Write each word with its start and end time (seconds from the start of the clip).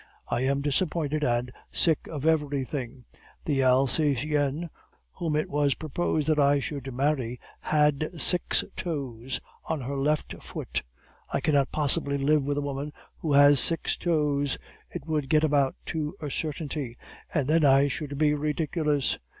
I 0.29 0.41
am 0.41 0.61
disappointed 0.63 1.23
and 1.23 1.51
sick 1.71 2.07
of 2.07 2.25
everything. 2.25 3.05
The 3.45 3.61
Alsacienne, 3.61 4.71
whom 5.19 5.35
it 5.35 5.47
was 5.47 5.75
proposed 5.75 6.27
that 6.27 6.39
I 6.39 6.59
should 6.59 6.91
marry, 6.91 7.39
had 7.59 8.09
six 8.19 8.63
toes 8.75 9.39
on 9.65 9.81
her 9.81 9.95
left 9.95 10.41
foot; 10.41 10.81
I 11.31 11.39
cannot 11.39 11.71
possibly 11.71 12.17
live 12.17 12.41
with 12.43 12.57
a 12.57 12.61
woman 12.61 12.93
who 13.19 13.33
has 13.33 13.59
six 13.59 13.95
toes! 13.95 14.57
It 14.89 15.05
would 15.05 15.29
get 15.29 15.43
about 15.43 15.75
to 15.93 16.15
a 16.19 16.31
certainty, 16.31 16.97
and 17.31 17.47
then 17.47 17.63
I 17.63 17.87
should 17.87 18.17
be 18.17 18.33
ridiculous. 18.33 19.19